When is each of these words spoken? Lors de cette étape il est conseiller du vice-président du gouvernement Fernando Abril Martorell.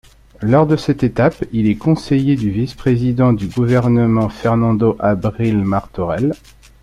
Lors 0.41 0.65
de 0.65 0.77
cette 0.77 1.03
étape 1.03 1.43
il 1.51 1.67
est 1.67 1.75
conseiller 1.75 2.35
du 2.35 2.49
vice-président 2.49 3.33
du 3.33 3.45
gouvernement 3.47 4.29
Fernando 4.29 4.95
Abril 4.97 5.59
Martorell. 5.63 6.33